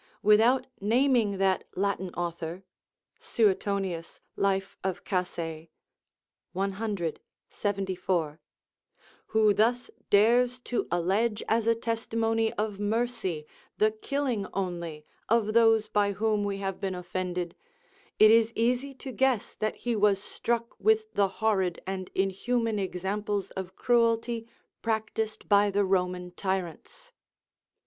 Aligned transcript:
Without 0.23 0.65
naming 0.79 1.37
that 1.37 1.63
Latin 1.75 2.09
author, 2.15 2.63
[Suetonius, 3.19 4.19
Life 4.35 4.75
of 4.83 5.03
Casay, 5.03 5.69
c. 6.55 7.19
74.] 7.47 8.39
who 9.27 9.53
thus 9.53 9.91
dares 10.09 10.57
to 10.61 10.87
allege 10.89 11.43
as 11.47 11.67
a 11.67 11.75
testimony 11.75 12.51
of 12.53 12.79
mercy 12.79 13.45
the 13.77 13.91
killing 13.91 14.47
only 14.55 15.05
of 15.29 15.53
those 15.53 15.87
by 15.87 16.13
whom 16.13 16.43
we 16.45 16.57
have 16.57 16.79
been 16.79 16.95
offended; 16.95 17.55
it 18.17 18.31
is 18.31 18.51
easy 18.55 18.95
to 18.95 19.11
guess 19.11 19.53
that 19.53 19.75
he 19.75 19.95
was 19.95 20.17
struck 20.19 20.73
with 20.79 21.13
the 21.13 21.27
horrid 21.27 21.79
and 21.85 22.09
inhuman 22.15 22.79
examples 22.79 23.51
of 23.51 23.75
cruelty 23.75 24.47
practised 24.81 25.47
by 25.47 25.69
the 25.69 25.85
Roman 25.85 26.31
tyrants. 26.31 27.11